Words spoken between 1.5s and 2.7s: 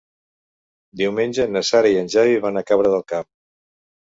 na Sara i en Xavi van a